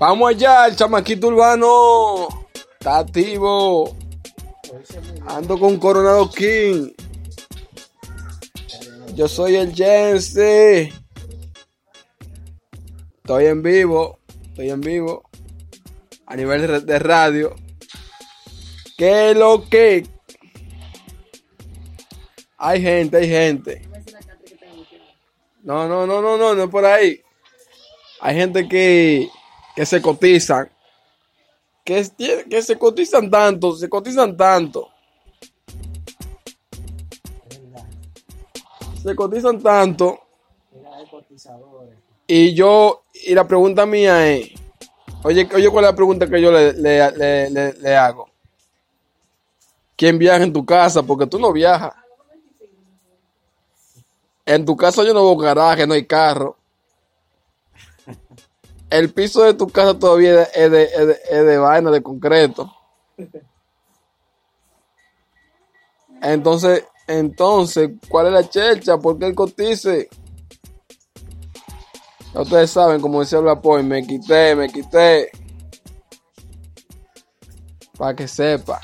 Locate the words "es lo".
19.32-19.68